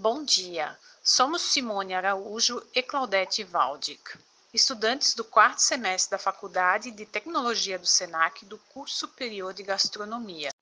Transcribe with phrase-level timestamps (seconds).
[0.00, 4.16] Bom dia, somos Simone Araújo e Claudete Valdic,
[4.54, 10.54] estudantes do quarto semestre da Faculdade de Tecnologia do SENAC do curso superior de Gastronomia.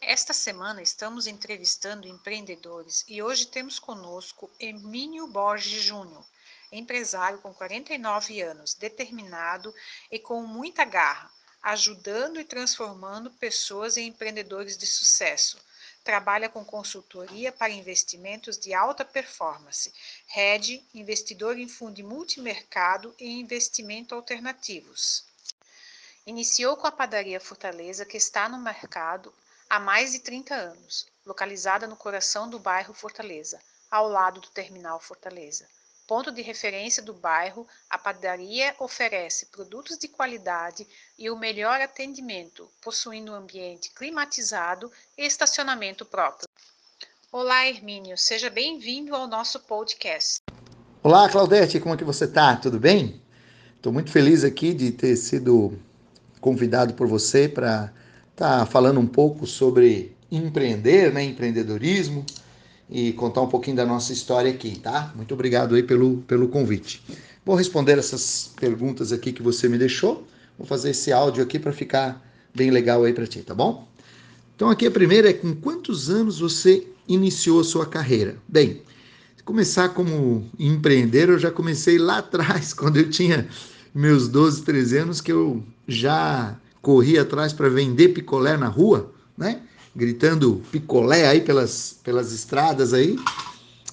[0.00, 6.24] Esta semana estamos entrevistando empreendedores e hoje temos conosco Emílio Borges Júnior,
[6.72, 9.74] empresário com 49 anos, determinado
[10.10, 11.30] e com muita garra,
[11.62, 15.58] ajudando e transformando pessoas em empreendedores de sucesso
[16.04, 19.92] trabalha com consultoria para investimentos de alta performance,
[20.26, 25.24] RED, investidor em fundo multimercado e investimento alternativos.
[26.26, 29.32] Iniciou com a padaria Fortaleza, que está no mercado
[29.68, 35.00] há mais de 30 anos, localizada no coração do bairro Fortaleza, ao lado do terminal
[35.00, 35.68] Fortaleza.
[36.08, 40.86] Ponto de referência do bairro, a padaria oferece produtos de qualidade
[41.18, 46.48] e o melhor atendimento, possuindo um ambiente climatizado e estacionamento próprio.
[47.30, 50.40] Olá, Hermínio, seja bem-vindo ao nosso podcast.
[51.02, 52.56] Olá, Claudete, como é que você está?
[52.56, 53.20] Tudo bem?
[53.76, 55.78] Estou muito feliz aqui de ter sido
[56.40, 57.92] convidado por você para
[58.30, 62.24] estar tá falando um pouco sobre empreender, né, empreendedorismo
[62.90, 65.12] e contar um pouquinho da nossa história aqui, tá?
[65.14, 67.02] Muito obrigado aí pelo, pelo convite.
[67.44, 70.26] Vou responder essas perguntas aqui que você me deixou.
[70.56, 73.86] Vou fazer esse áudio aqui para ficar bem legal aí para ti, tá bom?
[74.56, 78.36] Então aqui a primeira é com quantos anos você iniciou a sua carreira?
[78.48, 78.82] Bem,
[79.44, 83.48] começar como empreender, eu já comecei lá atrás, quando eu tinha
[83.94, 89.62] meus 12, 13 anos, que eu já corri atrás para vender picolé na rua, né?
[89.98, 93.18] Gritando picolé aí pelas, pelas estradas aí,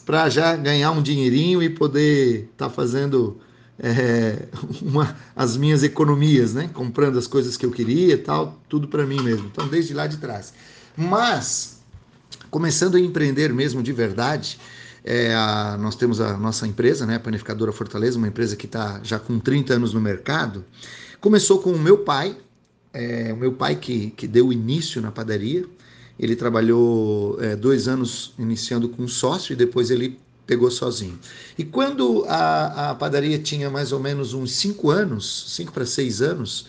[0.06, 3.42] para já ganhar um dinheirinho e poder estar tá fazendo
[3.80, 4.48] é,
[4.84, 6.70] uma, as minhas economias, né?
[6.72, 9.48] Comprando as coisas que eu queria tal, tudo para mim mesmo.
[9.48, 10.54] Então, desde lá de trás.
[10.96, 11.80] Mas,
[12.52, 14.60] começando a empreender mesmo de verdade,
[15.04, 17.16] é, a, nós temos a nossa empresa, né?
[17.16, 20.64] A Panificadora Fortaleza, uma empresa que está já com 30 anos no mercado.
[21.20, 22.38] Começou com o meu pai,
[22.94, 25.66] é, o meu pai que, que deu início na padaria.
[26.20, 31.20] Ele trabalhou é, dois anos iniciando com sócio e depois ele pegou sozinho.
[31.58, 36.22] E quando a, a padaria tinha mais ou menos uns cinco anos, cinco para seis
[36.22, 36.68] anos,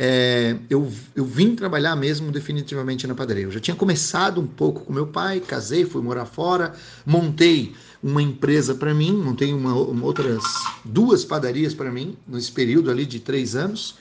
[0.00, 3.44] é, eu, eu vim trabalhar mesmo definitivamente na padaria.
[3.44, 8.22] Eu já tinha começado um pouco com meu pai, casei, fui morar fora, montei uma
[8.22, 10.44] empresa para mim, montei uma, uma, outras
[10.84, 13.96] duas padarias para mim nesse período ali de três anos,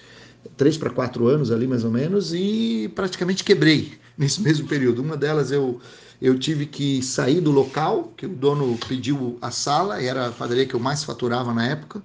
[0.55, 5.01] três para quatro anos ali mais ou menos, e praticamente quebrei nesse mesmo período.
[5.01, 5.79] Uma delas eu,
[6.21, 10.31] eu tive que sair do local, que o dono pediu a sala, e era a
[10.31, 12.01] padaria que eu mais faturava na época.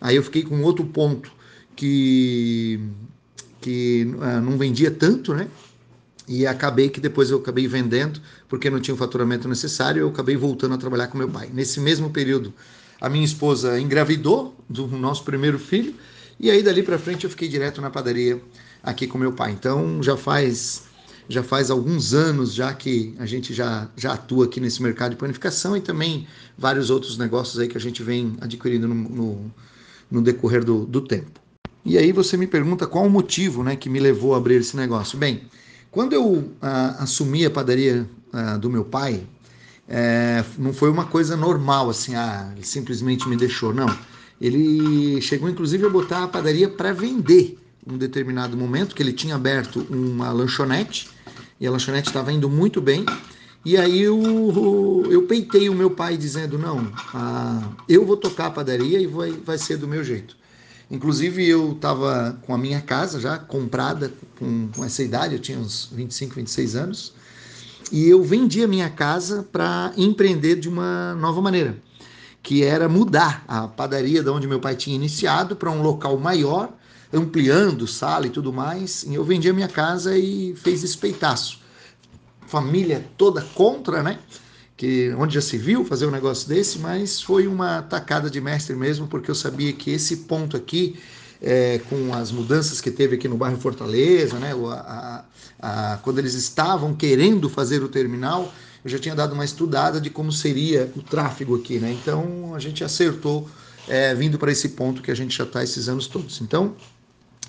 [0.00, 1.32] Aí eu fiquei com outro ponto
[1.74, 2.80] que,
[3.60, 5.48] que uh, não vendia tanto, né?
[6.26, 10.36] E acabei que depois eu acabei vendendo, porque não tinha o faturamento necessário, eu acabei
[10.36, 11.50] voltando a trabalhar com meu pai.
[11.52, 12.52] Nesse mesmo período,
[13.00, 15.94] a minha esposa engravidou do nosso primeiro filho,
[16.38, 18.40] e aí dali para frente eu fiquei direto na padaria
[18.82, 19.52] aqui com meu pai.
[19.52, 20.84] Então já faz
[21.28, 25.16] já faz alguns anos já que a gente já, já atua aqui nesse mercado de
[25.16, 29.54] panificação e também vários outros negócios aí que a gente vem adquirindo no, no,
[30.10, 31.40] no decorrer do, do tempo.
[31.84, 34.76] E aí você me pergunta qual o motivo né, que me levou a abrir esse
[34.76, 35.18] negócio.
[35.18, 35.42] Bem,
[35.90, 39.26] quando eu ah, assumi a padaria ah, do meu pai,
[39.88, 43.86] é, não foi uma coisa normal, assim, ah, ele simplesmente me deixou, não.
[44.40, 49.34] Ele chegou inclusive a botar a padaria para vender um determinado momento, que ele tinha
[49.34, 51.08] aberto uma lanchonete,
[51.60, 53.04] e a lanchonete estava indo muito bem.
[53.64, 58.50] E aí eu, eu peitei o meu pai dizendo, não, ah, eu vou tocar a
[58.50, 60.36] padaria e vai, vai ser do meu jeito.
[60.90, 65.58] Inclusive eu estava com a minha casa já comprada com, com, essa idade, eu tinha
[65.58, 67.14] uns 25, 26 anos,
[67.90, 71.76] e eu vendi a minha casa para empreender de uma nova maneira,
[72.44, 76.70] que era mudar a padaria de onde meu pai tinha iniciado para um local maior,
[77.10, 79.02] ampliando sala e tudo mais.
[79.04, 81.58] E eu vendi a minha casa e fez espeitaço.
[82.46, 84.18] Família toda contra, né?
[84.76, 88.76] Que onde já se viu fazer um negócio desse, mas foi uma tacada de mestre
[88.76, 91.00] mesmo, porque eu sabia que esse ponto aqui,
[91.40, 94.52] é, com as mudanças que teve aqui no bairro Fortaleza, né?
[94.52, 95.24] A,
[95.62, 98.52] a, a, quando eles estavam querendo fazer o terminal,
[98.84, 101.90] eu já tinha dado uma estudada de como seria o tráfego aqui, né?
[101.92, 103.48] Então a gente acertou
[103.88, 106.40] é, vindo para esse ponto que a gente já está esses anos todos.
[106.40, 106.76] Então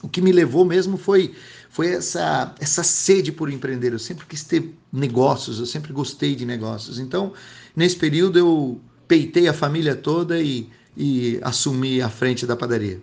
[0.02, 1.36] o que me levou mesmo foi
[1.70, 3.92] foi essa essa sede por empreender.
[3.92, 7.00] Eu sempre quis ter negócios, eu sempre gostei de negócios.
[7.00, 7.34] Então,
[7.76, 13.02] nesse período eu peitei a família toda e, e assumi a frente da padaria.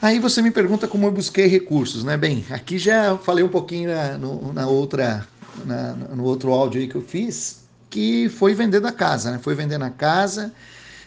[0.00, 2.16] Aí você me pergunta como eu busquei recursos, né?
[2.16, 5.26] Bem, aqui já falei um pouquinho na, no, na outra,
[5.64, 9.38] na, no outro áudio aí que eu fiz, que foi vendendo a casa, né?
[9.38, 10.52] Foi vendendo a casa.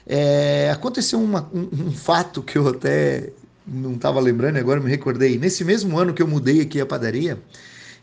[0.05, 3.31] É, aconteceu uma, um, um, fato que eu até
[3.65, 5.37] não estava lembrando, agora me recordei.
[5.37, 7.41] Nesse mesmo ano que eu mudei aqui a padaria,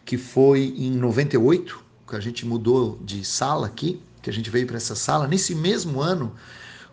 [0.04, 4.66] que foi em 98, que a gente mudou de sala aqui, que a gente veio
[4.66, 6.34] para essa sala, nesse mesmo ano,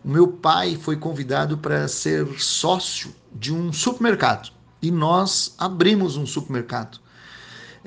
[0.03, 4.51] o meu pai foi convidado para ser sócio de um supermercado.
[4.81, 6.99] E nós abrimos um supermercado.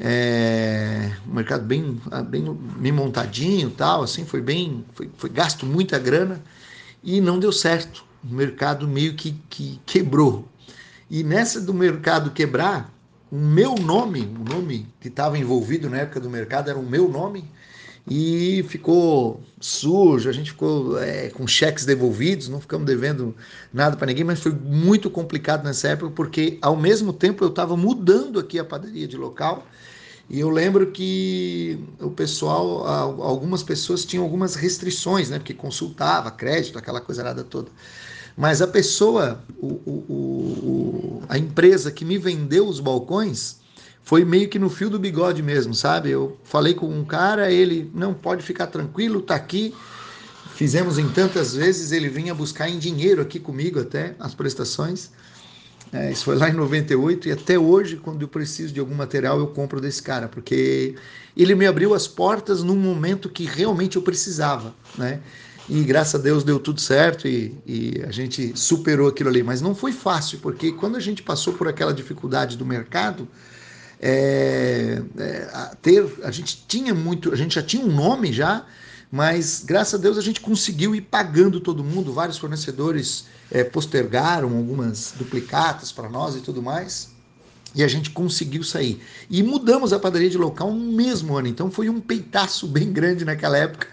[0.01, 5.99] É, um mercado bem, bem, bem montadinho tal, assim, foi bem, foi, foi gasto muita
[5.99, 6.41] grana
[7.03, 8.05] e não deu certo.
[8.23, 10.49] O mercado meio que, que quebrou.
[11.11, 12.93] E nessa do mercado quebrar,
[13.31, 17.09] o meu nome, o nome que estava envolvido na época do mercado era o meu
[17.09, 17.45] nome,
[18.11, 23.35] e ficou sujo, a gente ficou é, com cheques devolvidos, não ficamos devendo
[23.73, 27.77] nada para ninguém, mas foi muito complicado nessa época, porque ao mesmo tempo eu estava
[27.77, 29.67] mudando aqui a padaria de local
[30.31, 32.87] e eu lembro que o pessoal,
[33.23, 35.39] algumas pessoas tinham algumas restrições, né?
[35.39, 37.71] Porque consultava crédito, aquela coisa nada toda.
[38.37, 43.57] Mas a pessoa, o, o, o, a empresa que me vendeu os balcões,
[44.09, 46.09] foi meio que no fio do bigode mesmo, sabe?
[46.09, 49.75] Eu falei com um cara, ele não pode ficar tranquilo, tá aqui.
[50.55, 55.11] Fizemos em tantas vezes, ele vinha buscar em dinheiro aqui comigo até as prestações.
[55.93, 59.39] É, isso foi lá em 98 e até hoje, quando eu preciso de algum material,
[59.41, 60.95] eu compro desse cara, porque
[61.37, 65.21] ele me abriu as portas num momento que realmente eu precisava, né?
[65.69, 69.43] E graças a Deus deu tudo certo e, e a gente superou aquilo ali.
[69.43, 73.29] Mas não foi fácil, porque quando a gente passou por aquela dificuldade do mercado,
[74.01, 78.65] é, é, a ter, a gente tinha muito, a gente já tinha um nome já,
[79.11, 84.57] mas graças a Deus a gente conseguiu ir pagando todo mundo, vários fornecedores é, postergaram
[84.57, 87.17] algumas duplicatas para nós e tudo mais.
[87.75, 89.01] E a gente conseguiu sair.
[89.29, 91.49] E mudamos a padaria de local no mesmo ano.
[91.49, 93.87] Então foi um peitaço bem grande naquela época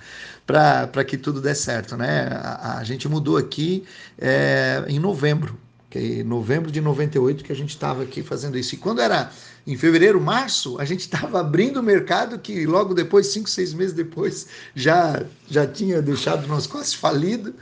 [0.45, 1.97] para que tudo desse certo.
[1.97, 2.27] Né?
[2.31, 3.83] A, a gente mudou aqui
[4.17, 5.57] é, em novembro.
[5.95, 8.75] Que é novembro de 98 que a gente estava aqui fazendo isso.
[8.75, 9.31] E quando era
[9.65, 13.93] em fevereiro, março, a gente estava abrindo o mercado que logo depois, cinco, seis meses
[13.93, 14.45] depois,
[14.75, 17.55] já, já tinha deixado nós quase falido.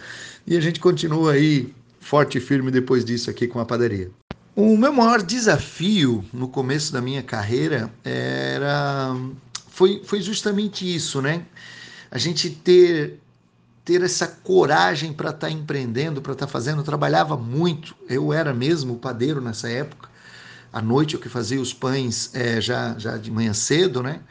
[0.47, 4.09] E a gente continua aí forte e firme depois disso aqui com a padaria.
[4.55, 9.15] O meu maior desafio no começo da minha carreira era
[9.69, 11.45] foi, foi justamente isso, né?
[12.09, 13.19] A gente ter
[13.83, 16.79] ter essa coragem para estar tá empreendendo, para estar tá fazendo.
[16.79, 20.09] Eu trabalhava muito, eu era mesmo padeiro nessa época.
[20.71, 24.21] À noite eu que fazia os pães é, já, já de manhã cedo, né?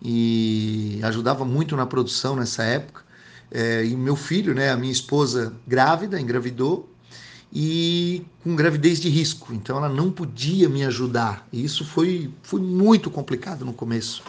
[0.00, 3.02] E ajudava muito na produção nessa época.
[3.50, 6.88] É, e meu filho, né, a minha esposa grávida, engravidou,
[7.52, 9.52] e com gravidez de risco.
[9.52, 11.46] Então ela não podia me ajudar.
[11.52, 14.22] E isso foi, foi muito complicado no começo.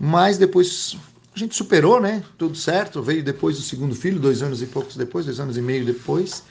[0.00, 0.96] Mas depois
[1.36, 2.24] a gente superou, né?
[2.38, 3.02] Tudo certo.
[3.02, 6.42] Veio depois o segundo filho, dois anos e poucos depois, dois anos e meio depois.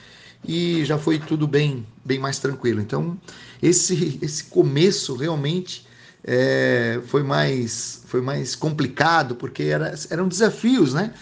[0.48, 2.80] E já foi tudo bem, bem mais tranquilo.
[2.80, 3.20] Então,
[3.64, 5.88] esse, esse começo realmente
[6.24, 11.16] é, foi, mais, foi mais complicado, porque era, eram desafios, né?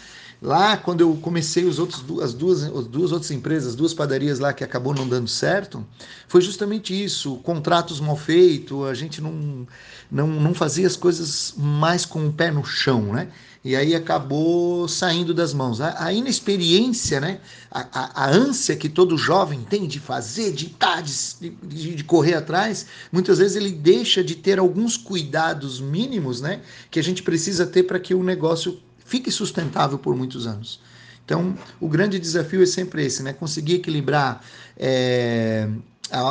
[0.43, 4.39] Lá, quando eu comecei os outros, as, duas, as duas outras empresas, as duas padarias
[4.39, 5.87] lá que acabou não dando certo,
[6.27, 9.65] foi justamente isso: contratos mal feitos, a gente não,
[10.11, 13.29] não, não fazia as coisas mais com o pé no chão, né?
[13.63, 15.79] E aí acabou saindo das mãos.
[15.79, 17.39] A, a inexperiência, né?
[17.71, 22.03] A, a, a, ânsia que todo jovem tem de fazer, de estar, de, de, de
[22.03, 26.59] correr atrás, muitas vezes ele deixa de ter alguns cuidados mínimos, né?
[26.91, 28.77] Que a gente precisa ter para que o negócio
[29.13, 30.79] fique sustentável por muitos anos.
[31.23, 33.31] Então, o grande desafio é sempre esse, né?
[33.31, 34.43] Conseguir equilibrar
[34.75, 35.69] é,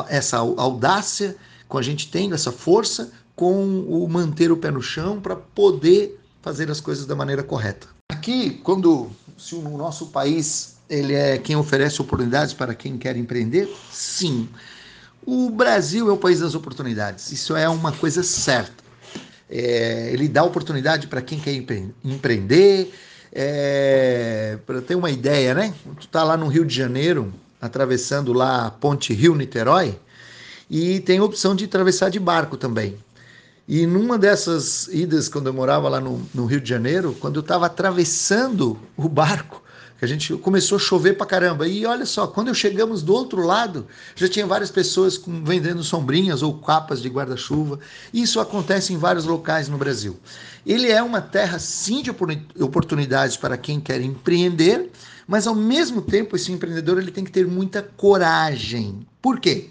[0.08, 1.36] essa audácia
[1.68, 6.18] com a gente tendo, essa força, com o manter o pé no chão para poder
[6.42, 7.86] fazer as coisas da maneira correta.
[8.10, 13.72] Aqui, quando se o nosso país ele é quem oferece oportunidades para quem quer empreender,
[13.92, 14.48] sim.
[15.24, 17.30] O Brasil é o país das oportunidades.
[17.30, 18.81] Isso é uma coisa certa.
[19.48, 21.52] É, ele dá oportunidade para quem quer
[22.04, 22.92] empreender.
[23.34, 25.72] É, para ter uma ideia, né?
[25.98, 29.98] Tu tá lá no Rio de Janeiro, atravessando lá a Ponte Rio-Niterói,
[30.68, 32.98] e tem a opção de atravessar de barco também.
[33.66, 37.40] E numa dessas idas, quando eu morava lá no, no Rio de Janeiro, quando eu
[37.40, 39.61] estava atravessando o barco,
[40.02, 41.68] que a gente começou a chover pra caramba.
[41.68, 45.84] E olha só, quando eu chegamos do outro lado, já tinha várias pessoas com, vendendo
[45.84, 47.78] sombrinhas ou capas de guarda-chuva.
[48.12, 50.18] Isso acontece em vários locais no Brasil.
[50.66, 52.10] Ele é uma terra sim de
[52.58, 54.90] oportunidades para quem quer empreender,
[55.24, 59.06] mas ao mesmo tempo esse empreendedor ele tem que ter muita coragem.
[59.20, 59.70] Por quê?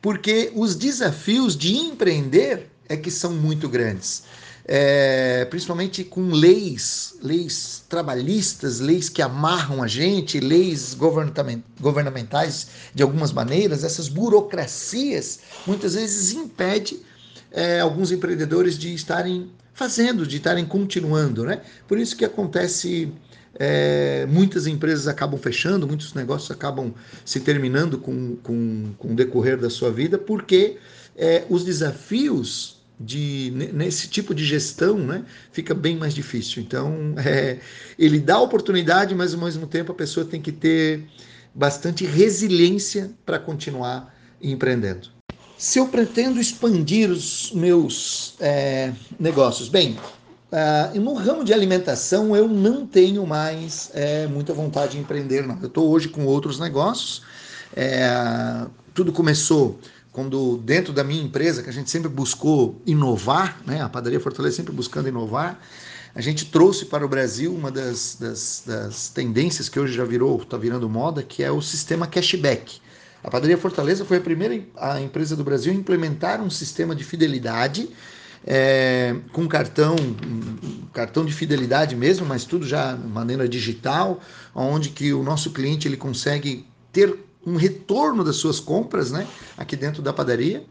[0.00, 4.22] Porque os desafios de empreender é que são muito grandes.
[4.66, 10.96] É, principalmente com leis, leis trabalhistas, leis que amarram a gente, leis
[11.80, 17.00] governamentais de algumas maneiras, essas burocracias muitas vezes impedem
[17.52, 21.60] é, alguns empreendedores de estarem fazendo, de estarem continuando, né?
[21.86, 23.12] Por isso que acontece
[23.56, 26.92] é, muitas empresas acabam fechando, muitos negócios acabam
[27.24, 30.78] se terminando com, com, com o decorrer da sua vida, porque
[31.16, 36.62] é, os desafios de, nesse tipo de gestão né, fica bem mais difícil.
[36.62, 37.58] Então, é,
[37.98, 41.04] ele dá oportunidade, mas ao mesmo tempo a pessoa tem que ter
[41.54, 45.08] bastante resiliência para continuar empreendendo.
[45.56, 49.96] Se eu pretendo expandir os meus é, negócios, bem,
[50.54, 55.58] Uh, no ramo de alimentação, eu não tenho mais é, muita vontade de empreender, não.
[55.60, 57.22] Eu estou hoje com outros negócios.
[57.74, 59.80] É, tudo começou
[60.14, 63.82] quando, dentro da minha empresa, que a gente sempre buscou inovar, né?
[63.82, 65.60] a Padaria Fortaleza sempre buscando inovar,
[66.14, 70.40] a gente trouxe para o Brasil uma das, das, das tendências que hoje já virou,
[70.40, 72.80] está virando moda, que é o sistema cashback.
[73.24, 77.02] A Padaria Fortaleza foi a primeira a empresa do Brasil a implementar um sistema de
[77.02, 77.88] fidelidade
[78.46, 79.96] é, com cartão,
[80.92, 84.20] cartão de fidelidade mesmo, mas tudo já de maneira digital,
[84.54, 89.76] onde que o nosso cliente ele consegue ter um retorno das suas compras, né, aqui
[89.76, 90.64] dentro da padaria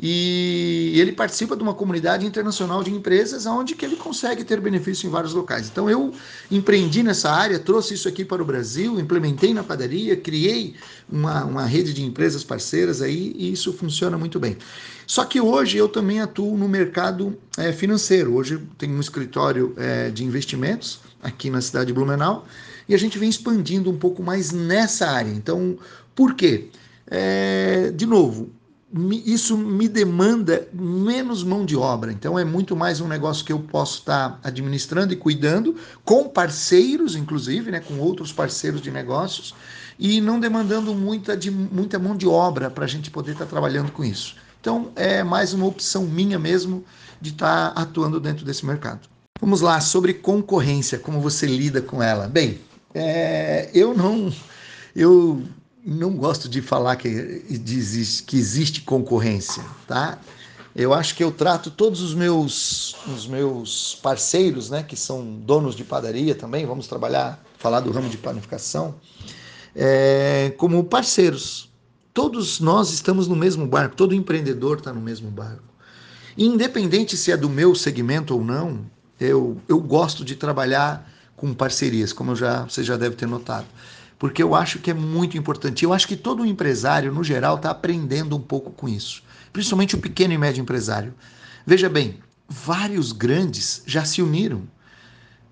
[0.00, 5.08] e ele participa de uma comunidade internacional de empresas onde que ele consegue ter benefício
[5.08, 5.68] em vários locais.
[5.68, 6.12] Então eu
[6.50, 10.76] empreendi nessa área, trouxe isso aqui para o Brasil, implementei na padaria, criei
[11.10, 14.56] uma, uma rede de empresas parceiras aí e isso funciona muito bem.
[15.04, 18.34] Só que hoje eu também atuo no mercado é, financeiro.
[18.34, 22.46] Hoje tenho um escritório é, de investimentos aqui na cidade de Blumenau
[22.88, 25.30] e a gente vem expandindo um pouco mais nessa área.
[25.30, 25.76] Então,
[26.14, 26.68] por quê?
[27.10, 28.50] É, de novo,
[29.26, 32.10] isso me demanda menos mão de obra.
[32.10, 37.14] Então é muito mais um negócio que eu posso estar administrando e cuidando com parceiros,
[37.14, 39.54] inclusive, né, com outros parceiros de negócios,
[39.98, 43.92] e não demandando muita, de, muita mão de obra para a gente poder estar trabalhando
[43.92, 44.36] com isso.
[44.60, 46.84] Então é mais uma opção minha mesmo
[47.20, 49.08] de estar atuando dentro desse mercado.
[49.40, 52.26] Vamos lá, sobre concorrência, como você lida com ela.
[52.26, 52.58] Bem,
[52.94, 54.32] é, eu não.
[54.96, 55.42] Eu
[55.88, 60.18] não gosto de falar que, existe, que existe concorrência, tá?
[60.76, 65.74] Eu acho que eu trato todos os meus, os meus parceiros, né, que são donos
[65.74, 68.94] de padaria também, vamos trabalhar, falar do ramo de panificação,
[69.74, 71.68] é, como parceiros.
[72.12, 75.64] Todos nós estamos no mesmo barco, todo empreendedor está no mesmo barco.
[76.36, 78.84] Independente se é do meu segmento ou não,
[79.18, 83.66] eu, eu gosto de trabalhar com parcerias, como já, você já deve ter notado
[84.18, 85.84] porque eu acho que é muito importante.
[85.84, 89.22] Eu acho que todo empresário, no geral, está aprendendo um pouco com isso,
[89.52, 91.14] principalmente o pequeno e médio empresário.
[91.66, 94.62] Veja bem, vários grandes já se uniram.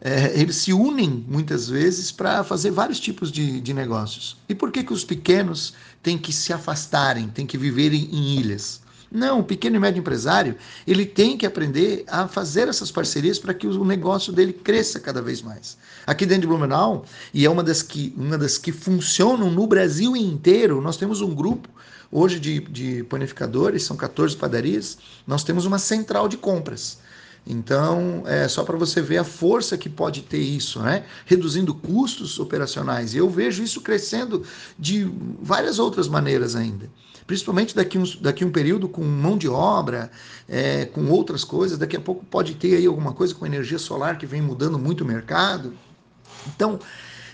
[0.01, 4.37] É, eles se unem muitas vezes para fazer vários tipos de, de negócios.
[4.49, 8.39] E por que, que os pequenos têm que se afastarem, têm que viver em, em
[8.39, 8.83] ilhas?
[9.11, 13.55] Não, o pequeno e médio empresário, ele tem que aprender a fazer essas parcerias para
[13.55, 15.79] que o negócio dele cresça cada vez mais.
[16.07, 20.17] Aqui dentro de Blumenau, e é uma das que, uma das que funcionam no Brasil
[20.17, 21.69] inteiro, nós temos um grupo
[22.11, 26.99] hoje de, de panificadores, são 14 padarias, nós temos uma central de compras.
[27.47, 31.05] Então, é só para você ver a força que pode ter isso, né?
[31.25, 33.15] Reduzindo custos operacionais.
[33.15, 34.43] E eu vejo isso crescendo
[34.77, 35.09] de
[35.41, 36.91] várias outras maneiras ainda.
[37.27, 40.11] Principalmente daqui, uns, daqui um período com mão de obra,
[40.49, 41.77] é, com outras coisas.
[41.77, 45.03] Daqui a pouco pode ter aí alguma coisa com energia solar que vem mudando muito
[45.03, 45.75] o mercado.
[46.47, 46.79] Então,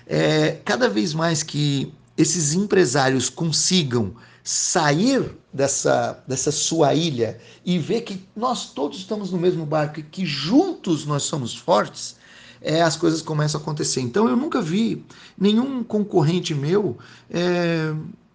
[0.07, 8.01] é, cada vez mais que esses empresários consigam sair dessa, dessa sua ilha e ver
[8.03, 12.17] que nós todos estamos no mesmo barco e que juntos nós somos fortes,
[12.61, 14.01] é, as coisas começam a acontecer.
[14.01, 15.05] Então eu nunca vi
[15.39, 16.97] nenhum concorrente meu
[17.31, 17.93] é,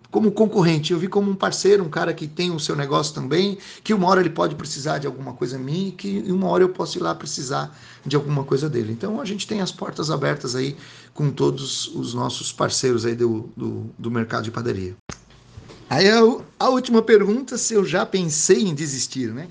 [0.09, 3.57] como concorrente, eu vi como um parceiro, um cara que tem o seu negócio também,
[3.83, 6.69] que uma hora ele pode precisar de alguma coisa minha e que uma hora eu
[6.69, 8.93] posso ir lá precisar de alguma coisa dele.
[8.93, 10.77] Então a gente tem as portas abertas aí
[11.13, 14.95] com todos os nossos parceiros aí do, do, do mercado de padaria.
[15.89, 16.05] Aí
[16.59, 19.47] a última pergunta, se eu já pensei em desistir, né?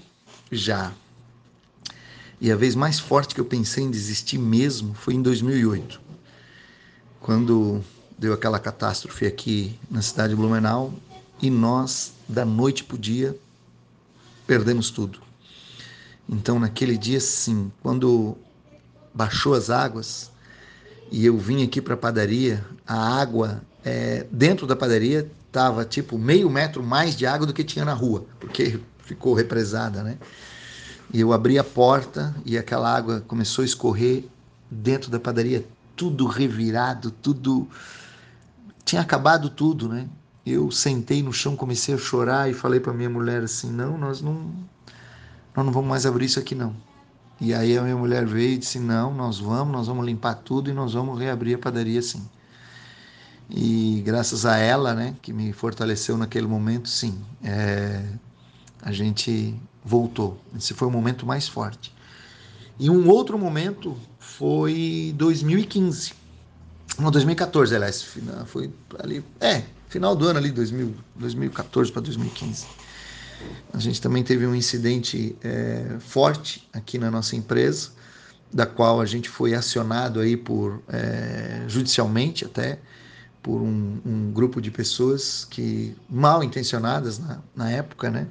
[0.51, 0.93] Já.
[2.41, 5.99] E a vez mais forte que eu pensei em desistir mesmo foi em 2008,
[7.21, 7.83] quando
[8.19, 10.93] deu aquela catástrofe aqui na cidade de Blumenau
[11.41, 13.37] e nós, da noite para o dia,
[14.47, 15.21] perdemos tudo.
[16.29, 18.37] Então, naquele dia, sim, quando
[19.15, 20.31] baixou as águas
[21.11, 26.19] e eu vim aqui para a padaria, a água é, dentro da padaria estava tipo
[26.19, 30.19] meio metro mais de água do que tinha na rua, porque ficou represada, né?
[31.13, 34.25] E eu abri a porta e aquela água começou a escorrer
[34.71, 37.69] dentro da padaria, tudo revirado, tudo.
[38.87, 40.09] Tinha acabado tudo, né?
[40.47, 44.23] Eu sentei no chão, comecei a chorar e falei para minha mulher assim: não, nós
[44.23, 44.53] não,
[45.57, 46.73] nós não vamos mais abrir isso aqui não.
[47.41, 50.71] E aí a minha mulher veio e disse: não, nós vamos, nós vamos limpar tudo
[50.71, 52.25] e nós vamos reabrir a padaria sim.
[53.51, 58.05] E graças a ela, né, que me fortaleceu naquele momento, sim, é,
[58.83, 60.41] a gente voltou.
[60.57, 61.93] Esse foi o momento mais forte.
[62.79, 66.26] E um outro momento foi 2015.
[66.99, 68.03] Não, 2014, aliás,
[68.47, 72.67] foi ali, é, final do ano ali, 2000, 2014 para 2015.
[73.73, 77.91] A gente também teve um incidente é, forte aqui na nossa empresa,
[78.53, 82.79] da qual a gente foi acionado aí por é, judicialmente até
[83.43, 88.27] por um, um, grupo de pessoas que mal intencionadas na, na época, né?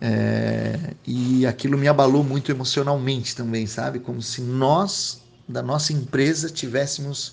[0.00, 3.98] É, e aquilo me abalou muito emocionalmente também, sabe?
[3.98, 7.32] Como se nós, da nossa empresa, tivéssemos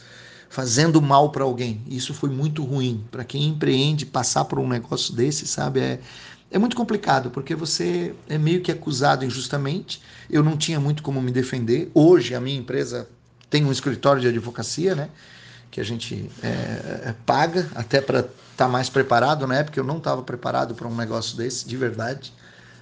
[0.52, 1.82] fazendo mal para alguém.
[1.88, 3.06] Isso foi muito ruim.
[3.10, 5.80] Para quem empreende, passar por um negócio desse, sabe?
[5.80, 6.00] É,
[6.52, 10.02] é muito complicado, porque você é meio que acusado injustamente.
[10.30, 11.90] Eu não tinha muito como me defender.
[11.94, 13.08] Hoje, a minha empresa
[13.50, 15.10] tem um escritório de advocacia, né?
[15.72, 19.48] Que a gente é, é paga até para estar tá mais preparado.
[19.48, 22.34] Na época, eu não estava preparado para um negócio desse, de verdade.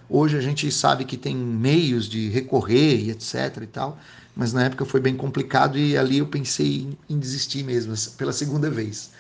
[0.10, 4.00] Hoje a gente sabe que tem meios de recorrer e etc e tal,
[4.36, 8.70] mas na época foi bem complicado e ali eu pensei em desistir mesmo, pela segunda
[8.70, 9.12] vez.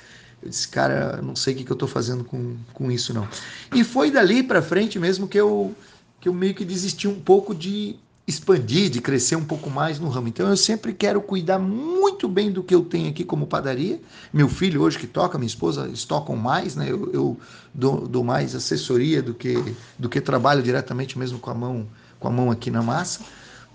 [0.41, 3.27] Eu disse, cara, não sei o que, eu estou fazendo com, com isso não.
[3.75, 5.75] E foi dali para frente mesmo que eu,
[6.19, 7.98] que eu meio que desisti um pouco de
[8.30, 10.28] expandir, de crescer um pouco mais no ramo.
[10.28, 14.00] Então eu sempre quero cuidar muito bem do que eu tenho aqui como padaria.
[14.32, 16.90] Meu filho hoje que toca, minha esposa, eles tocam mais, né?
[16.90, 17.38] Eu, eu
[17.74, 21.88] dou, dou, mais assessoria do que do que trabalho diretamente mesmo com a mão
[22.20, 23.22] com a mão aqui na massa.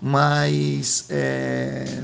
[0.01, 2.03] Mas é,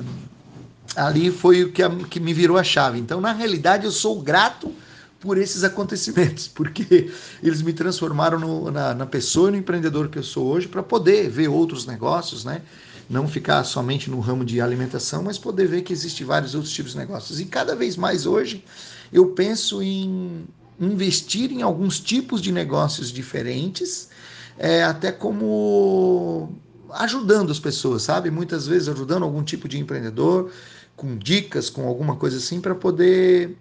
[0.96, 3.00] ali foi o que, a, que me virou a chave.
[3.00, 4.74] Então na realidade eu sou grato
[5.22, 7.10] por esses acontecimentos, porque
[7.42, 10.84] eles me transformaram no, na, na, pessoa e no empreendedor que eu sou hoje para
[10.84, 12.62] poder ver outros negócios, né?
[13.10, 16.94] Não ficar somente no ramo de alimentação, mas poder ver que existem vários outros tipos
[16.94, 17.40] de negócios.
[17.40, 18.64] E cada vez mais hoje
[19.14, 20.46] eu penso em
[20.80, 24.10] investir em alguns tipos de negócios diferentes,
[24.58, 26.58] é, até como
[26.94, 28.32] ajudando as pessoas, sabe?
[28.32, 30.52] Muitas vezes ajudando algum tipo de empreendedor,
[30.96, 33.58] com dicas, com alguma coisa assim, para poder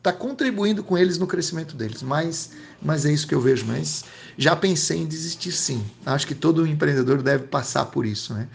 [0.00, 2.02] está contribuindo com eles no crescimento deles.
[2.02, 3.64] Mas, mas é isso que eu vejo.
[3.66, 4.04] Mas
[4.36, 5.84] já pensei em desistir sim.
[6.04, 8.48] Acho que todo empreendedor deve passar por isso, né?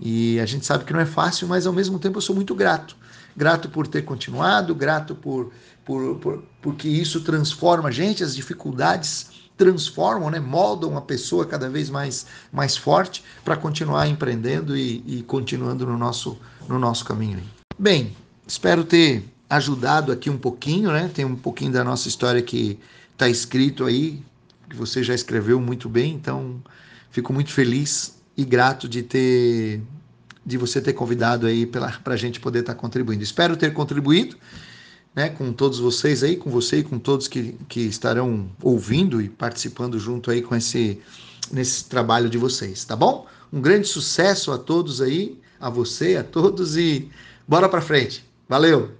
[0.00, 2.54] E a gente sabe que não é fácil, mas ao mesmo tempo eu sou muito
[2.54, 2.96] grato.
[3.36, 5.52] Grato por ter continuado, grato por,
[5.84, 11.68] por, por porque isso transforma a gente, as dificuldades transformam, né, moldam a pessoa cada
[11.68, 17.42] vez mais, mais forte para continuar empreendendo e, e continuando no nosso, no nosso caminho.
[17.76, 21.10] Bem, espero ter ajudado aqui um pouquinho, né?
[21.12, 22.78] Tem um pouquinho da nossa história que
[23.12, 24.22] está escrito aí,
[24.68, 26.62] que você já escreveu muito bem, então
[27.10, 29.82] fico muito feliz e grato de ter
[30.44, 33.22] de você ter convidado aí para a gente poder estar tá contribuindo.
[33.22, 34.34] Espero ter contribuído
[35.14, 39.28] né, com todos vocês aí, com você e com todos que, que estarão ouvindo e
[39.28, 41.00] participando junto aí com esse
[41.50, 43.26] nesse trabalho de vocês, tá bom?
[43.52, 47.08] Um grande sucesso a todos aí, a você, a todos e
[47.46, 48.24] bora para frente.
[48.48, 48.97] Valeu.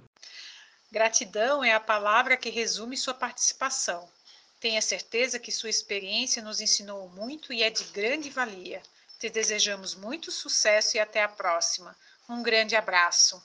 [0.91, 4.09] Gratidão é a palavra que resume sua participação.
[4.59, 8.81] Tenha certeza que sua experiência nos ensinou muito e é de grande valia.
[9.19, 11.95] Te desejamos muito sucesso e até a próxima.
[12.27, 13.41] Um grande abraço.